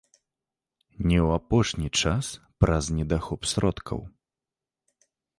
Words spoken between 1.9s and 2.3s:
час